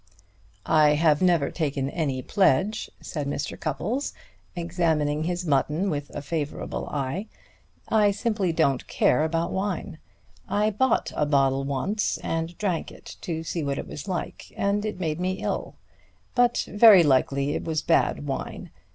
"I 0.65 0.95
have 0.95 1.21
never 1.21 1.51
taken 1.51 1.87
any 1.87 2.23
pledge," 2.23 2.89
said 3.01 3.27
Mr. 3.27 3.55
Cupples, 3.55 4.13
examining 4.55 5.25
his 5.25 5.45
mutton 5.45 5.91
with 5.91 6.09
a 6.15 6.23
favorable 6.23 6.87
eye. 6.89 7.27
"I 7.87 8.09
simply 8.09 8.51
don't 8.51 8.87
care 8.87 9.23
about 9.23 9.51
wine. 9.51 9.99
I 10.49 10.71
bought 10.71 11.11
a 11.15 11.27
bottle 11.27 11.65
once 11.65 12.17
and 12.23 12.57
drank 12.57 12.91
it 12.91 13.17
to 13.21 13.43
see 13.43 13.63
what 13.63 13.77
it 13.77 13.87
was 13.87 14.07
like, 14.07 14.51
and 14.57 14.85
it 14.85 14.99
made 14.99 15.19
me 15.19 15.33
ill. 15.33 15.75
But 16.33 16.65
very 16.67 17.03
likely 17.03 17.51
it 17.53 17.63
was 17.63 17.83
bad 17.83 18.25
wine. 18.25 18.71